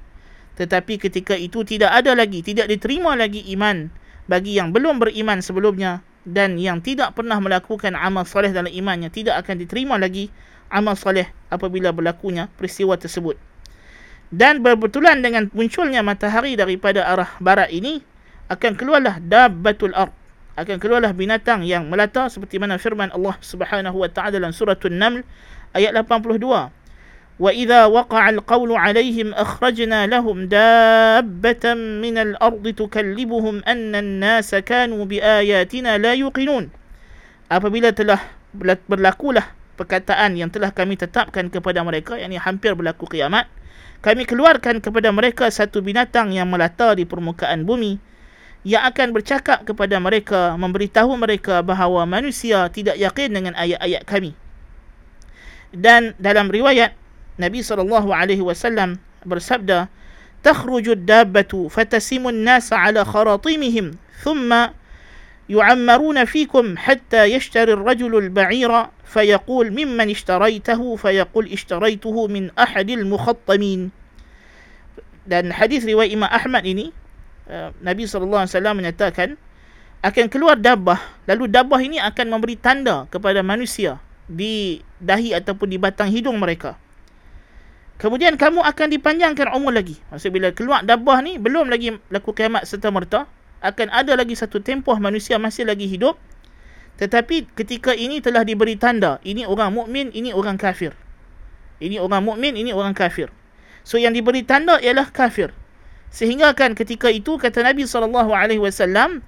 Tetapi 0.61 1.01
ketika 1.01 1.33
itu 1.35 1.65
tidak 1.65 1.89
ada 1.89 2.13
lagi, 2.13 2.45
tidak 2.45 2.69
diterima 2.69 3.17
lagi 3.17 3.43
iman 3.57 3.89
bagi 4.29 4.55
yang 4.55 4.71
belum 4.71 5.01
beriman 5.01 5.41
sebelumnya 5.41 6.05
dan 6.23 6.55
yang 6.61 6.79
tidak 6.85 7.17
pernah 7.17 7.41
melakukan 7.41 7.97
amal 7.97 8.23
soleh 8.23 8.53
dalam 8.53 8.69
imannya 8.69 9.09
tidak 9.09 9.41
akan 9.43 9.65
diterima 9.65 9.97
lagi 9.97 10.29
amal 10.69 10.95
soleh 10.95 11.29
apabila 11.49 11.89
berlakunya 11.93 12.47
peristiwa 12.57 12.95
tersebut. 12.95 13.35
Dan 14.29 14.61
berbetulan 14.61 15.25
dengan 15.25 15.49
munculnya 15.57 16.05
matahari 16.05 16.53
daripada 16.53 17.01
arah 17.01 17.33
barat 17.41 17.73
ini, 17.73 18.05
akan 18.49 18.77
keluarlah 18.77 19.17
dabbatul 19.21 19.93
ard. 19.97 20.13
Akan 20.53 20.77
keluarlah 20.77 21.15
binatang 21.15 21.63
yang 21.63 21.87
melata 21.87 22.27
seperti 22.27 22.59
mana 22.59 22.75
firman 22.75 23.09
Allah 23.15 23.37
Subhanahu 23.39 23.95
wa 24.03 24.09
taala 24.11 24.37
dalam 24.37 24.51
surah 24.51 24.75
An-Naml 24.75 25.23
ayat 25.73 25.95
82. 25.95 26.69
Wa 27.39 27.55
idza 27.55 27.87
waqa'a 27.87 28.35
al-qawlu 28.35 28.75
'alayhim 28.75 29.31
akhrajna 29.31 30.11
lahum 30.11 30.51
dabbatan 30.51 32.03
min 32.03 32.19
al-ard 32.19 32.67
tukallibuhum 32.75 33.63
anna 33.63 34.03
an-nasa 34.03 34.59
kanu 34.59 35.07
bi 35.07 35.23
ayatina 35.23 35.95
la 35.95 36.13
yuqinun. 36.19 36.67
Apabila 37.47 37.95
telah 37.95 38.19
berlakulah 38.85 39.55
perkataan 39.79 40.35
yang 40.35 40.51
telah 40.51 40.75
kami 40.75 40.99
tetapkan 40.99 41.47
kepada 41.47 41.79
mereka 41.87 42.19
yang 42.19 42.35
hampir 42.43 42.75
berlaku 42.75 43.07
kiamat 43.07 43.47
kami 44.03 44.23
keluarkan 44.27 44.79
kepada 44.79 45.11
mereka 45.11 45.47
satu 45.51 45.79
binatang 45.79 46.31
yang 46.35 46.47
melata 46.51 46.95
di 46.95 47.03
permukaan 47.07 47.63
bumi 47.63 47.99
yang 48.67 48.83
akan 48.87 49.15
bercakap 49.15 49.63
kepada 49.63 49.99
mereka 49.99 50.55
memberitahu 50.59 51.15
mereka 51.15 51.63
bahawa 51.63 52.03
manusia 52.03 52.67
tidak 52.71 52.99
yakin 52.99 53.31
dengan 53.31 53.53
ayat-ayat 53.55 54.03
kami. 54.03 54.35
Dan 55.71 56.15
dalam 56.19 56.51
riwayat 56.51 56.95
Nabi 57.39 57.63
saw 57.63 57.79
bersabda 59.23 59.91
takhruju 60.43 60.95
ad-dabbatu 60.95 61.67
fatasimu 61.67 62.31
an-nasa 62.31 62.79
ala 62.79 63.03
kharatimihim 63.03 63.99
thumma 64.23 64.75
يعمرون 65.48 66.24
فيكم 66.24 66.78
حتى 66.80 67.24
يشتري 67.24 67.72
الرجل 67.72 68.12
البعير 68.16 68.70
فيقول 69.04 69.66
ممن 69.76 70.08
اشتريته 70.10 70.80
فيقول 70.96 71.44
اشتريته 71.52 72.16
من 72.26 72.50
أحد 72.56 72.88
المخطمين 72.90 73.80
dan 75.24 75.48
hadis 75.56 75.88
riwayat 75.88 76.12
Imam 76.12 76.28
Ahmad 76.28 76.68
ini 76.68 76.92
uh, 77.48 77.72
Nabi 77.80 78.04
sallallahu 78.04 78.44
alaihi 78.44 78.56
wasallam 78.56 78.76
menyatakan 78.76 79.28
akan 80.04 80.28
keluar 80.28 80.60
dabah 80.60 81.00
lalu 81.24 81.48
dabah 81.48 81.80
ini 81.80 81.96
akan 81.96 82.28
memberi 82.28 82.60
tanda 82.60 83.08
kepada 83.08 83.40
manusia 83.40 84.00
di 84.28 84.84
dahi 85.00 85.32
ataupun 85.32 85.72
di 85.72 85.80
batang 85.80 86.12
hidung 86.12 86.36
mereka 86.36 86.76
kemudian 87.96 88.36
kamu 88.36 88.60
akan 88.60 88.88
dipanjangkan 88.92 89.56
umur 89.56 89.72
lagi 89.72 89.96
maksud 90.12 90.28
bila 90.28 90.52
keluar 90.52 90.84
dabah 90.84 91.24
ni 91.24 91.40
belum 91.40 91.72
lagi 91.72 91.96
laku 92.12 92.36
kiamat 92.36 92.68
serta 92.68 92.92
merta 92.92 93.24
akan 93.59 93.87
ada 93.91 94.15
lagi 94.15 94.35
satu 94.35 94.63
tempoh 94.63 94.95
manusia 94.99 95.35
masih 95.35 95.67
lagi 95.67 95.87
hidup. 95.87 96.15
Tetapi 96.99 97.47
ketika 97.55 97.95
ini 97.95 98.19
telah 98.19 98.43
diberi 98.43 98.75
tanda 98.75 99.23
ini 99.23 99.47
orang 99.47 99.71
mukmin 99.71 100.11
ini 100.11 100.35
orang 100.35 100.59
kafir. 100.59 100.91
Ini 101.79 101.99
orang 102.03 102.27
mukmin 102.27 102.59
ini 102.59 102.75
orang 102.75 102.91
kafir. 102.91 103.31
So 103.87 103.95
yang 103.95 104.11
diberi 104.11 104.43
tanda 104.43 104.79
ialah 104.83 105.07
kafir. 105.11 105.55
Sehingga 106.11 106.51
kan 106.57 106.75
ketika 106.75 107.07
itu 107.07 107.37
kata 107.39 107.63
Nabi 107.63 107.85
SAW 107.85 109.21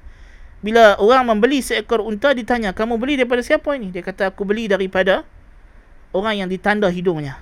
bila 0.62 0.94
orang 1.02 1.24
membeli 1.26 1.64
seekor 1.64 2.06
unta 2.06 2.36
ditanya 2.38 2.76
kamu 2.76 3.02
beli 3.02 3.18
daripada 3.18 3.42
siapa 3.42 3.74
ini? 3.74 3.90
Dia 3.90 4.06
kata 4.06 4.30
aku 4.30 4.46
beli 4.46 4.70
daripada 4.70 5.26
orang 6.12 6.44
yang 6.46 6.50
ditanda 6.52 6.92
hidungnya. 6.92 7.40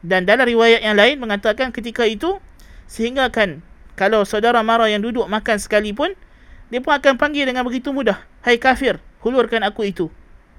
Dan 0.00 0.24
dalam 0.24 0.48
riwayat 0.48 0.80
yang 0.80 0.96
lain 0.96 1.20
mengatakan 1.20 1.70
ketika 1.70 2.08
itu 2.08 2.40
sehingga 2.90 3.28
kan 3.30 3.62
kalau 4.00 4.24
saudara 4.24 4.64
mara 4.64 4.88
yang 4.88 5.04
duduk 5.04 5.28
makan 5.28 5.60
sekalipun 5.60 6.16
dia 6.72 6.80
pun 6.80 6.96
akan 6.96 7.20
panggil 7.20 7.44
dengan 7.44 7.68
begitu 7.68 7.92
mudah. 7.92 8.16
Hai 8.40 8.56
kafir 8.56 8.96
hulurkan 9.20 9.60
aku 9.60 9.84
itu. 9.84 10.08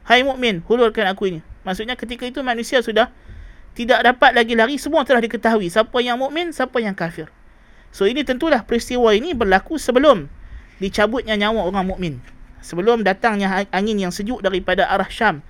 Hai 0.06 0.22
mukmin 0.22 0.62
hulurkan 0.70 1.10
aku 1.10 1.34
ini. 1.34 1.40
Maksudnya 1.66 1.98
ketika 1.98 2.30
itu 2.30 2.46
manusia 2.46 2.86
sudah 2.86 3.10
tidak 3.74 4.06
dapat 4.06 4.38
lagi 4.38 4.54
lari 4.54 4.78
semua 4.78 5.02
telah 5.10 5.26
diketahui. 5.26 5.74
Siapa 5.74 5.98
yang 6.06 6.22
mukmin 6.22 6.54
siapa 6.54 6.78
yang 6.78 6.94
kafir. 6.94 7.34
So 7.90 8.06
ini 8.06 8.22
tentulah 8.22 8.62
peristiwa 8.62 9.10
ini 9.10 9.34
berlaku 9.34 9.82
sebelum 9.82 10.30
dicabutnya 10.78 11.34
nyawa 11.34 11.66
orang 11.66 11.90
mukmin. 11.90 12.22
Sebelum 12.62 13.02
datangnya 13.02 13.66
angin 13.74 13.98
yang 13.98 14.14
sejuk 14.14 14.46
daripada 14.46 14.86
arah 14.86 15.10
Syam 15.10 15.42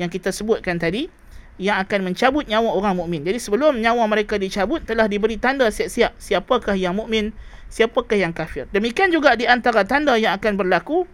yang 0.00 0.08
kita 0.08 0.32
sebutkan 0.32 0.80
tadi 0.80 1.12
yang 1.54 1.78
akan 1.78 2.10
mencabut 2.10 2.44
nyawa 2.50 2.74
orang 2.74 2.98
mukmin. 2.98 3.22
Jadi 3.22 3.38
sebelum 3.38 3.78
nyawa 3.78 4.10
mereka 4.10 4.34
dicabut 4.34 4.82
telah 4.82 5.06
diberi 5.06 5.38
tanda 5.38 5.70
siap-siap 5.70 6.18
siapakah 6.18 6.74
yang 6.74 6.98
mukmin, 6.98 7.30
siapakah 7.70 8.18
yang 8.18 8.34
kafir. 8.34 8.66
Demikian 8.74 9.14
juga 9.14 9.38
di 9.38 9.46
antara 9.46 9.86
tanda 9.86 10.18
yang 10.18 10.34
akan 10.34 10.58
berlaku 10.58 11.06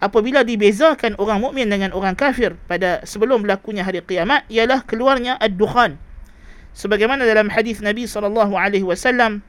apabila 0.00 0.40
dibezakan 0.40 1.16
orang 1.20 1.44
mukmin 1.44 1.68
dengan 1.68 1.92
orang 1.92 2.16
kafir 2.16 2.56
pada 2.64 3.04
sebelum 3.04 3.44
berlakunya 3.44 3.84
hari 3.84 4.00
kiamat 4.00 4.48
ialah 4.48 4.84
keluarnya 4.88 5.36
ad-dukhan. 5.36 6.00
Sebagaimana 6.74 7.22
dalam 7.22 7.52
hadis 7.52 7.78
Nabi 7.78 8.08
sallallahu 8.08 8.56
alaihi 8.58 8.82
wasallam 8.82 9.44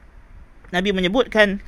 Nabi 0.70 0.94
menyebutkan 0.94 1.58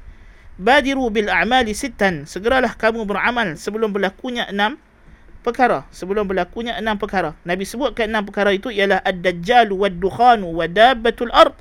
badiru 0.61 1.11
bil 1.11 1.27
a'mali 1.27 1.75
sittan 1.75 2.29
segeralah 2.29 2.75
kamu 2.79 3.07
beramal 3.07 3.59
sebelum 3.59 3.91
berlakunya 3.91 4.47
enam 4.51 4.79
perkara. 5.43 5.87
Sebelum 5.95 6.27
berlakunya 6.29 6.77
enam 6.77 6.99
perkara. 7.01 7.35
Nabi 7.43 7.65
sebutkan 7.65 8.11
enam 8.11 8.27
perkara 8.27 8.55
itu 8.55 8.69
ialah 8.69 9.03
ad-dajjal 9.03 9.73
wad-dukhan 9.73 10.43
wa 10.45 10.65
dabbatul 10.67 11.33
ard. 11.33 11.55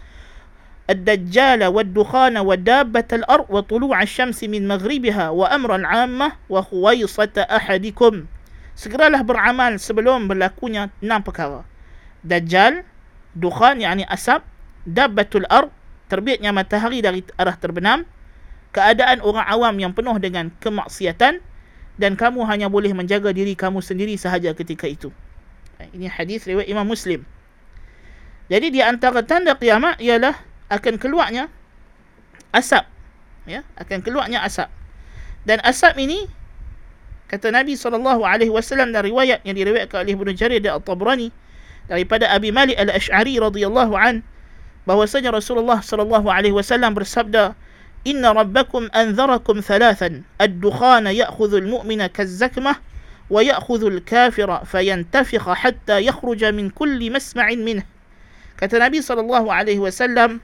Ad-dajjal 0.87 1.67
wad-dukhan 1.67 2.39
wa 2.39 2.55
dabbatul 2.55 3.25
ard 3.27 3.47
wa 3.51 3.61
tulu' 3.61 3.91
asy-syamsi 3.91 4.47
min 4.47 4.65
maghribiha 4.65 5.35
wa 5.35 5.47
amra 5.51 5.79
al-'ammah 5.81 6.39
wa 6.47 6.61
khuwaisata 6.63 7.47
ahadikum. 7.47 8.25
Segeralah 8.77 9.25
beramal 9.25 9.81
sebelum 9.81 10.29
berlakunya 10.29 10.93
enam 11.01 11.25
perkara. 11.25 11.65
Dajjal 12.21 12.85
dukhan 13.33 13.81
yakni 13.81 14.05
asap 14.05 14.45
dabbatul 14.85 15.49
ard 15.49 15.73
terbitnya 16.07 16.55
matahari 16.55 17.03
dari 17.03 17.21
arah 17.35 17.57
terbenam 17.59 18.07
keadaan 18.71 19.19
orang 19.25 19.45
awam 19.49 19.75
yang 19.81 19.91
penuh 19.91 20.15
dengan 20.21 20.53
kemaksiatan 20.63 21.43
dan 21.97 22.13
kamu 22.13 22.45
hanya 22.45 22.69
boleh 22.69 22.93
menjaga 22.93 23.33
diri 23.33 23.57
kamu 23.57 23.81
sendiri 23.81 24.13
sahaja 24.15 24.53
ketika 24.53 24.85
itu. 24.85 25.09
Ini 25.93 26.09
hadis 26.09 26.45
riwayat 26.45 26.69
Imam 26.69 26.85
Muslim. 26.85 27.25
Jadi 28.47 28.71
di 28.71 28.81
antara 28.81 29.21
tanda 29.25 29.53
kiamat 29.57 29.99
ialah 30.01 30.33
akan 30.71 30.95
keluarnya 30.97 31.51
asap. 32.55 32.85
Ya, 33.49 33.65
akan 33.75 33.99
keluarnya 34.01 34.41
asap. 34.45 34.71
Dan 35.47 35.59
asap 35.63 35.95
ini 35.99 36.27
kata 37.27 37.51
Nabi 37.51 37.75
SAW 37.75 37.99
dari 38.93 39.11
riwayat 39.11 39.43
yang 39.43 39.55
diriwayatkan 39.55 40.07
oleh 40.07 40.13
Ibnu 40.15 40.31
Jarir 40.35 40.63
dan 40.63 40.79
At-Tabrani 40.79 41.31
daripada 41.87 42.31
Abi 42.31 42.51
Malik 42.51 42.75
Al-Ash'ari 42.79 43.39
radhiyallahu 43.39 43.95
an 43.95 44.23
bahwasanya 44.87 45.35
Rasulullah 45.35 45.83
sallallahu 45.83 46.27
alaihi 46.31 46.55
wasallam 46.55 46.95
bersabda 46.95 47.55
إن 48.07 48.25
ربكم 48.25 48.89
أنذركم 48.95 49.59
ثلاثا 49.59 50.21
الدخان 50.41 51.05
يأخذ 51.07 51.53
المؤمن 51.53 52.05
كالزكمة 52.07 52.75
ويأخذ 53.29 53.81
الكافر 53.85 54.65
فينتفخ 54.65 55.53
حتى 55.53 55.97
يخرج 56.05 56.45
من 56.45 56.69
كل 56.69 57.13
مسمع 57.13 57.47
منه 57.51 57.83
كتنبي 58.57 59.01
صلى 59.01 59.21
الله 59.21 59.53
عليه 59.53 59.79
وسلم 59.79 60.39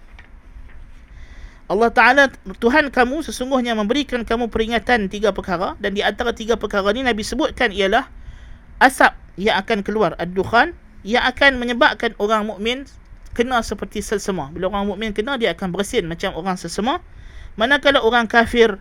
Allah 1.71 1.89
Ta'ala, 1.95 2.23
Tuhan 2.59 2.91
kamu 2.91 3.23
sesungguhnya 3.23 3.71
memberikan 3.71 4.27
kamu 4.27 4.51
peringatan 4.51 5.07
tiga 5.07 5.31
perkara 5.31 5.79
dan 5.79 5.95
di 5.95 6.03
antara 6.03 6.35
tiga 6.35 6.59
perkara 6.59 6.91
ini 6.91 7.07
Nabi 7.07 7.23
sebutkan 7.23 7.71
ialah 7.71 8.03
asap 8.83 9.15
yang 9.39 9.63
akan 9.63 9.79
keluar, 9.79 10.11
ad-dukhan 10.19 10.75
yang 11.07 11.23
akan 11.23 11.63
menyebabkan 11.63 12.19
orang 12.19 12.51
mukmin 12.51 12.83
kena 13.31 13.63
seperti 13.63 14.03
sesama. 14.03 14.51
Bila 14.51 14.69
orang 14.69 14.91
mukmin 14.91 15.15
kena, 15.15 15.39
dia 15.39 15.55
akan 15.55 15.71
bersin 15.71 16.03
macam 16.05 16.35
orang 16.35 16.59
sesama 16.59 16.99
manakala 17.59 18.01
orang 18.01 18.25
kafir 18.25 18.79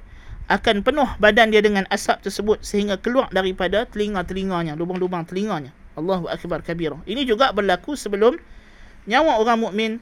akan 0.50 0.82
penuh 0.84 1.08
badan 1.22 1.54
dia 1.54 1.62
dengan 1.62 1.86
asap 1.88 2.28
tersebut 2.28 2.60
sehingga 2.60 2.98
keluar 2.98 3.30
daripada 3.30 3.86
telinga-telinganya 3.88 4.74
lubang-lubang 4.74 5.24
telinganya. 5.24 5.70
Allahu 5.92 6.28
akbar 6.28 6.64
kabira 6.64 6.96
ini 7.04 7.28
juga 7.28 7.52
berlaku 7.52 7.94
sebelum 7.94 8.40
nyawa 9.04 9.38
orang 9.38 9.58
mukmin 9.60 9.92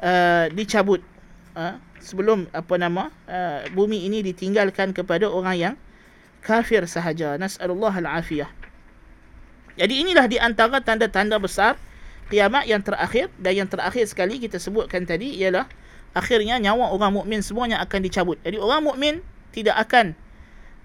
uh, 0.00 0.46
dicabut. 0.52 1.00
Uh, 1.50 1.74
sebelum 2.00 2.48
apa 2.56 2.74
nama 2.80 3.12
uh, 3.28 3.68
bumi 3.76 4.08
ini 4.08 4.24
ditinggalkan 4.24 4.96
kepada 4.96 5.28
orang 5.28 5.56
yang 5.56 5.74
kafir 6.40 6.82
sahaja. 6.88 7.36
Nasallahu 7.36 7.92
alafiyah. 7.92 8.48
Jadi 9.76 9.94
inilah 10.02 10.26
di 10.26 10.40
antara 10.40 10.80
tanda-tanda 10.80 11.36
besar 11.36 11.76
kiamat 12.32 12.66
yang 12.66 12.80
terakhir. 12.80 13.28
Dan 13.36 13.64
yang 13.64 13.68
terakhir 13.68 14.08
sekali 14.08 14.40
kita 14.40 14.56
sebutkan 14.56 15.04
tadi 15.04 15.36
ialah 15.40 15.68
akhirnya 16.16 16.58
nyawa 16.58 16.90
orang 16.90 17.14
mukmin 17.14 17.40
semuanya 17.40 17.78
akan 17.82 18.00
dicabut 18.02 18.36
jadi 18.42 18.58
orang 18.58 18.82
mukmin 18.82 19.14
tidak 19.54 19.78
akan 19.78 20.14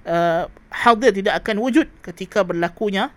uh, 0.05 0.49
hadir 0.69 1.11
tidak 1.13 1.41
akan 1.41 1.61
wujud 1.61 1.89
ketika 2.05 2.45
berlakunya 2.45 3.09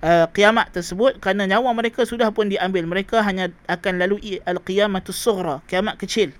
uh, 0.00 0.28
kiamat 0.32 0.72
tersebut 0.72 1.20
kerana 1.20 1.44
nyawa 1.44 1.72
mereka 1.76 2.04
sudah 2.08 2.32
pun 2.32 2.48
diambil 2.48 2.88
mereka 2.88 3.20
hanya 3.20 3.52
akan 3.68 4.00
lalui 4.00 4.40
al-qiyamatus 4.44 5.16
sughra 5.16 5.60
kiamat 5.68 6.00
kecil 6.00 6.32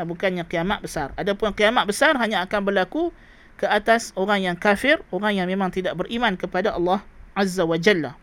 uh, 0.00 0.06
bukannya 0.08 0.48
kiamat 0.48 0.80
besar. 0.80 1.12
Adapun 1.20 1.52
kiamat 1.52 1.84
besar 1.84 2.16
hanya 2.16 2.40
akan 2.44 2.60
berlaku 2.64 3.12
ke 3.60 3.68
atas 3.68 4.16
orang 4.16 4.40
yang 4.40 4.56
kafir, 4.56 5.04
orang 5.12 5.36
yang 5.36 5.44
memang 5.44 5.68
tidak 5.68 5.92
beriman 5.92 6.40
kepada 6.40 6.72
Allah 6.72 7.04
Azza 7.36 7.68
wa 7.68 7.76
Jalla. 7.76 8.16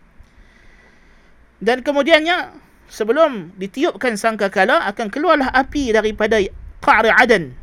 Dan 1.61 1.85
kemudiannya 1.85 2.53
sebelum 2.87 3.55
ditiupkan 3.55 4.15
sangkakala 4.15 4.83
akan 4.91 5.07
keluarlah 5.11 5.51
api 5.51 5.91
daripada 5.95 6.39
Qa'ri 6.83 7.11
Adan 7.11 7.53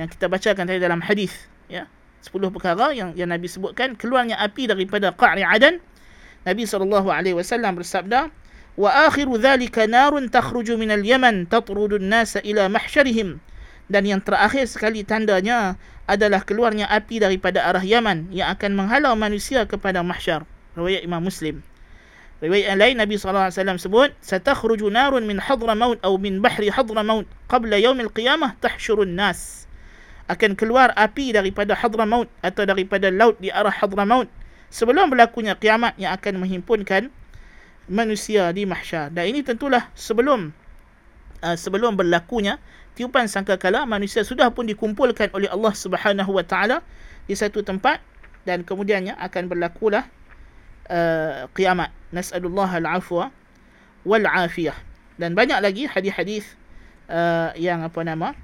yang 0.00 0.08
kita 0.10 0.28
bacakan 0.28 0.64
tadi 0.68 0.80
dalam 0.80 1.00
hadis 1.00 1.48
ya 1.68 1.88
10 2.24 2.54
perkara 2.54 2.92
yang 2.92 3.12
yang 3.16 3.28
Nabi 3.28 3.48
sebutkan 3.48 3.96
keluarnya 3.96 4.36
api 4.40 4.68
daripada 4.68 5.12
Qa'ri 5.12 5.44
Adan 5.44 5.80
Nabi 6.44 6.68
SAW 6.68 7.04
bersabda 7.80 8.28
wa 8.74 8.90
akhiru 9.08 9.40
dhalika 9.40 9.88
narun 9.88 10.28
takhruju 10.28 10.76
min 10.76 10.92
al-yaman 10.92 11.48
tatrudu 11.48 11.96
an-nasa 11.96 12.42
ila 12.44 12.68
mahsyarihim 12.68 13.40
dan 13.88 14.08
yang 14.08 14.20
terakhir 14.24 14.64
sekali 14.64 15.04
tandanya 15.04 15.76
adalah 16.08 16.44
keluarnya 16.44 16.88
api 16.88 17.20
daripada 17.20 17.64
arah 17.64 17.84
Yaman 17.84 18.32
yang 18.32 18.52
akan 18.52 18.76
menghalau 18.76 19.12
manusia 19.16 19.64
kepada 19.68 20.00
mahsyar. 20.00 20.48
Riwayat 20.76 21.04
Imam 21.04 21.20
Muslim. 21.20 21.60
Riwayat 22.44 22.76
yang 22.76 22.80
lain 22.84 22.96
Nabi 23.00 23.16
SAW 23.16 23.48
sebut, 23.80 24.12
"Satakhruju 24.20 24.92
narun 24.92 25.24
min 25.24 25.40
Hadramaut 25.40 25.96
atau 26.04 26.20
min 26.20 26.44
bahri 26.44 26.68
Hadramaut 26.68 27.24
qabla 27.48 27.80
yaumil 27.80 28.12
qiyamah 28.12 28.60
tahsyurun 28.60 29.16
nas." 29.16 29.64
Akan 30.28 30.52
keluar 30.52 30.92
api 30.92 31.32
daripada 31.32 31.72
Hadramaut 31.72 32.28
atau 32.44 32.68
daripada 32.68 33.08
laut 33.08 33.40
di 33.40 33.48
arah 33.48 33.72
Hadramaut 33.72 34.28
sebelum 34.68 35.08
berlakunya 35.08 35.56
kiamat 35.56 35.96
yang 35.96 36.12
akan 36.12 36.44
menghimpunkan 36.44 37.08
manusia 37.88 38.52
di 38.52 38.68
mahsyar. 38.68 39.08
Dan 39.08 39.32
ini 39.32 39.40
tentulah 39.40 39.88
sebelum 39.96 40.52
uh, 41.40 41.56
sebelum 41.56 41.96
berlakunya 41.96 42.60
tiupan 42.92 43.24
sangkakala 43.24 43.88
manusia 43.88 44.20
sudah 44.20 44.52
pun 44.52 44.68
dikumpulkan 44.68 45.32
oleh 45.32 45.48
Allah 45.48 45.72
Subhanahu 45.72 46.28
wa 46.28 46.44
taala 46.44 46.84
di 47.24 47.32
satu 47.32 47.64
tempat 47.64 48.04
dan 48.44 48.68
kemudiannya 48.68 49.16
akan 49.16 49.48
berlakulah 49.48 50.04
uh, 50.90 51.48
kiamat 51.52 51.90
nasallallahu 52.12 52.72
al-afwa 52.84 53.32
wal 54.04 54.26
afiyah. 54.26 54.76
Dan 55.16 55.38
banyak 55.38 55.58
lagi 55.62 55.86
hadis-hadis 55.86 56.44
uh, 57.08 57.54
yang 57.54 57.86
apa 57.86 58.00
nama 58.02 58.34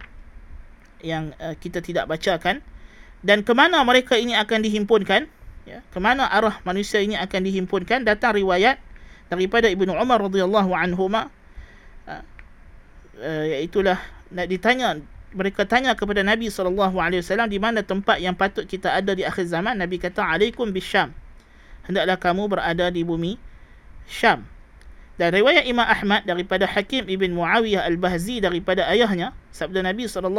yang 1.03 1.33
uh, 1.40 1.57
kita 1.59 1.83
tidak 1.83 2.07
bacakan. 2.07 2.62
Dan 3.20 3.44
ke 3.44 3.53
mana 3.53 3.85
mereka 3.85 4.16
ini 4.16 4.33
akan 4.33 4.64
dihimpunkan? 4.64 5.29
Ya 5.68 5.85
ke 5.92 5.98
mana 6.00 6.24
arah 6.24 6.57
manusia 6.64 7.05
ini 7.05 7.20
akan 7.20 7.44
dihimpunkan? 7.44 8.09
Datang 8.09 8.37
riwayat 8.40 8.81
daripada 9.29 9.68
Ibnu 9.68 9.92
Umar 9.92 10.24
radhiyallahu 10.24 10.72
anhuma 10.72 11.29
uh, 12.09 12.24
uh, 13.20 13.44
iaitulah 13.44 14.00
nak 14.33 14.46
ditanya 14.48 14.96
mereka 15.31 15.62
tanya 15.62 15.94
kepada 15.94 16.26
Nabi 16.26 16.50
SAW 16.50 17.46
di 17.46 17.59
mana 17.62 17.87
tempat 17.87 18.18
yang 18.18 18.35
patut 18.35 18.66
kita 18.66 18.90
ada 18.98 19.14
di 19.14 19.22
akhir 19.22 19.46
zaman. 19.46 19.79
Nabi 19.79 20.00
kata 20.00 20.24
alaikum 20.26 20.72
bisyam 20.74 21.14
hendaklah 21.90 22.16
kamu 22.16 22.46
berada 22.46 22.87
di 22.94 23.03
bumi 23.03 23.35
Syam. 24.07 24.46
Dan 25.20 25.37
riwayat 25.37 25.68
Imam 25.68 25.85
Ahmad 25.85 26.24
daripada 26.24 26.64
Hakim 26.64 27.05
ibn 27.07 27.37
Muawiyah 27.37 27.85
al-Bahzi 27.85 28.40
daripada 28.40 28.88
ayahnya 28.88 29.37
sabda 29.53 29.85
Nabi 29.85 30.09
SAW 30.09 30.33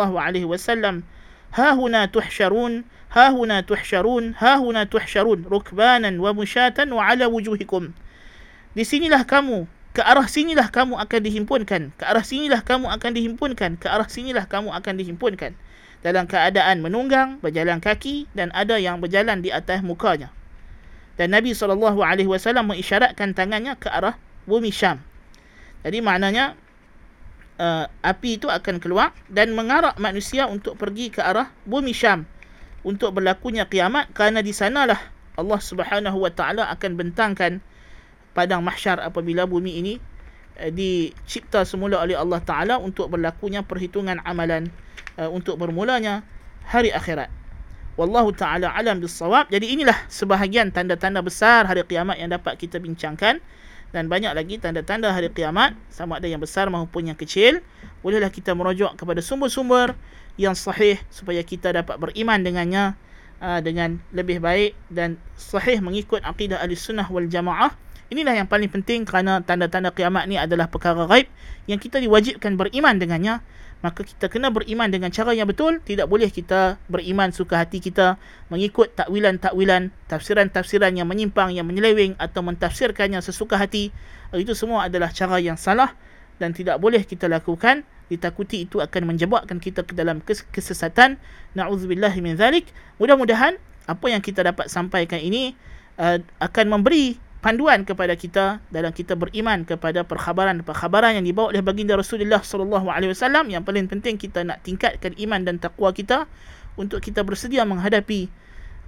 ha 1.52 1.68
huna 1.78 2.10
tuhsyarun 2.10 2.82
ha 3.14 3.30
huna 3.30 3.62
tuhsyarun 3.62 4.34
ha 4.42 4.58
huna 4.58 4.90
tuhsyarun 4.90 5.46
rukbanan 5.46 6.18
wa 6.18 6.34
musyatan 6.34 6.90
wa 6.90 7.06
ala 7.06 7.30
wujuhikum. 7.30 7.94
Di 8.74 8.82
sinilah 8.82 9.22
kamu 9.30 9.70
ke 9.94 10.02
arah 10.02 10.26
sinilah 10.26 10.74
kamu 10.74 10.98
akan 10.98 11.20
dihimpunkan 11.30 11.82
ke 11.94 12.04
arah 12.08 12.26
sinilah 12.26 12.66
kamu 12.66 12.90
akan 12.90 13.12
dihimpunkan 13.14 13.78
ke 13.78 13.86
arah 13.86 14.10
sinilah 14.10 14.50
kamu 14.50 14.74
akan 14.74 14.94
dihimpunkan. 14.98 15.54
Dalam 16.02 16.26
keadaan 16.26 16.82
menunggang 16.82 17.38
berjalan 17.46 17.78
kaki 17.78 18.26
dan 18.34 18.50
ada 18.58 18.82
yang 18.82 18.98
berjalan 18.98 19.46
di 19.46 19.54
atas 19.54 19.86
mukanya 19.86 20.34
dan 21.20 21.36
Nabi 21.36 21.52
SAW 21.52 21.92
mengisyaratkan 22.64 23.36
tangannya 23.36 23.76
ke 23.80 23.88
arah 23.88 24.16
bumi 24.48 24.72
Syam 24.72 25.04
jadi 25.82 26.00
maknanya 26.00 26.56
uh, 27.58 27.86
api 28.06 28.38
itu 28.42 28.48
akan 28.48 28.78
keluar 28.78 29.16
dan 29.28 29.54
mengarak 29.58 29.98
manusia 29.98 30.46
untuk 30.48 30.78
pergi 30.78 31.10
ke 31.14 31.22
arah 31.22 31.50
bumi 31.68 31.92
Syam 31.92 32.26
untuk 32.82 33.14
berlakunya 33.14 33.70
kiamat 33.70 34.10
kerana 34.14 34.42
di 34.42 34.54
sanalah 34.54 35.00
Allah 35.38 35.62
Subhanahu 35.62 36.18
wa 36.18 36.32
taala 36.34 36.68
akan 36.70 36.92
bentangkan 36.98 37.62
padang 38.32 38.64
mahsyar 38.64 39.00
apabila 39.04 39.44
bumi 39.46 39.80
ini 39.84 39.94
uh, 40.60 40.72
dicipta 40.72 41.68
semula 41.68 42.00
oleh 42.02 42.16
Allah 42.16 42.40
Ta'ala 42.42 42.76
untuk 42.80 43.12
berlakunya 43.12 43.64
perhitungan 43.64 44.24
amalan 44.24 44.72
uh, 45.20 45.28
untuk 45.28 45.60
bermulanya 45.60 46.24
hari 46.68 46.92
akhirat. 46.96 47.28
Wallahu 48.02 48.34
Ta'ala 48.34 48.74
alam 48.74 48.98
bisawab. 48.98 49.54
Jadi 49.54 49.78
inilah 49.78 49.94
sebahagian 50.10 50.74
tanda-tanda 50.74 51.22
besar 51.22 51.70
hari 51.70 51.86
kiamat 51.86 52.18
yang 52.18 52.34
dapat 52.34 52.58
kita 52.58 52.82
bincangkan. 52.82 53.38
Dan 53.94 54.10
banyak 54.10 54.34
lagi 54.34 54.58
tanda-tanda 54.58 55.14
hari 55.14 55.30
kiamat. 55.30 55.78
Sama 55.94 56.18
ada 56.18 56.26
yang 56.26 56.42
besar 56.42 56.66
maupun 56.74 57.14
yang 57.14 57.14
kecil. 57.14 57.62
Bolehlah 58.02 58.34
kita 58.34 58.58
merujuk 58.58 58.90
kepada 58.98 59.22
sumber-sumber 59.22 59.94
yang 60.34 60.58
sahih 60.58 60.98
supaya 61.14 61.46
kita 61.46 61.78
dapat 61.78 62.02
beriman 62.02 62.42
dengannya 62.42 62.98
uh, 63.38 63.62
dengan 63.62 64.02
lebih 64.10 64.42
baik 64.42 64.74
dan 64.90 65.22
sahih 65.38 65.78
mengikut 65.78 66.26
akidah 66.26 66.58
ahli 66.58 66.74
sunnah 66.74 67.06
wal 67.06 67.30
jamaah. 67.30 67.70
Inilah 68.10 68.34
yang 68.34 68.50
paling 68.50 68.74
penting 68.74 69.06
kerana 69.06 69.46
tanda-tanda 69.46 69.94
kiamat 69.94 70.26
ni 70.26 70.42
adalah 70.42 70.66
perkara 70.74 71.06
gaib 71.06 71.30
yang 71.70 71.78
kita 71.78 72.02
diwajibkan 72.02 72.58
beriman 72.58 72.98
dengannya. 72.98 73.46
Maka 73.82 74.06
kita 74.06 74.30
kena 74.30 74.54
beriman 74.54 74.94
dengan 74.94 75.10
cara 75.10 75.34
yang 75.34 75.50
betul. 75.50 75.82
Tidak 75.82 76.06
boleh 76.06 76.30
kita 76.30 76.78
beriman 76.86 77.34
suka 77.34 77.66
hati 77.66 77.82
kita 77.82 78.22
mengikut 78.54 78.94
takwilan-takwilan, 78.94 79.90
tafsiran-tafsiran 80.06 80.94
yang 80.94 81.10
menyimpang, 81.10 81.50
yang 81.50 81.66
menyeleweng 81.66 82.14
atau 82.22 82.46
mentafsirkannya 82.46 83.18
sesuka 83.26 83.58
hati. 83.58 83.90
Itu 84.38 84.54
semua 84.54 84.86
adalah 84.86 85.10
cara 85.10 85.42
yang 85.42 85.58
salah 85.58 85.98
dan 86.38 86.54
tidak 86.54 86.78
boleh 86.78 87.02
kita 87.02 87.26
lakukan. 87.26 87.82
Ditakuti 88.12 88.70
itu 88.70 88.84
akan 88.84 89.16
menjebakkan 89.16 89.58
kita 89.58 89.82
ke 89.82 89.98
dalam 89.98 90.22
kesesatan. 90.26 91.18
Na'udzubillah 91.58 92.14
min 92.22 92.38
zalik. 92.38 92.70
Mudah-mudahan 93.02 93.58
apa 93.90 94.06
yang 94.14 94.22
kita 94.22 94.46
dapat 94.46 94.70
sampaikan 94.70 95.18
ini 95.18 95.58
uh, 95.98 96.22
akan 96.38 96.66
memberi 96.70 97.18
panduan 97.45 97.87
kepada 97.87 98.17
kita 98.19 98.59
dalam 98.73 98.91
kita 98.91 99.15
beriman 99.15 99.63
kepada 99.63 100.03
perkhabaran-perkhabaran 100.03 101.21
yang 101.21 101.27
dibawa 101.27 101.55
oleh 101.55 101.63
baginda 101.63 101.95
Rasulullah 101.95 102.43
sallallahu 102.43 102.91
alaihi 102.91 103.15
wasallam 103.15 103.53
yang 103.53 103.63
paling 103.63 103.87
penting 103.87 104.19
kita 104.19 104.43
nak 104.43 104.65
tingkatkan 104.67 105.15
iman 105.21 105.45
dan 105.47 105.63
takwa 105.63 105.95
kita 105.95 106.27
untuk 106.75 106.99
kita 107.01 107.23
bersedia 107.23 107.63
menghadapi 107.63 108.29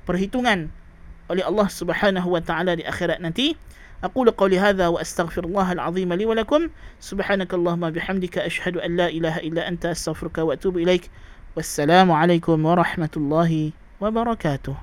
perhitungan 0.09 0.73
oleh 1.29 1.45
Allah 1.45 1.69
Subhanahu 1.69 2.29
wa 2.35 2.43
taala 2.43 2.77
di 2.77 2.85
akhirat 2.85 3.23
nanti 3.23 3.55
أقول 3.99 4.31
قولي 4.39 4.63
هذا 4.63 4.95
وأستغفر 4.95 5.51
الله 5.51 5.75
العظيم 5.75 6.07
لي 6.15 6.23
ولكم 6.23 6.71
سبحانك 7.03 7.51
اللهم 7.51 7.91
بحمدك 7.91 8.39
أشهد 8.39 8.79
أن 8.79 8.95
لا 8.95 9.11
إله 9.11 9.43
إلا 9.43 9.67
أنت 9.67 9.91
أستغفرك 9.91 10.39
وأتوب 10.39 10.79
إليك 10.79 11.11
Wassalamualaikum 11.59 12.55
warahmatullahi 12.55 13.75
wabarakatuh. 13.99 14.79